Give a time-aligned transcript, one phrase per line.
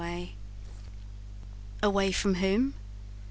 [1.83, 2.73] "Away from whom?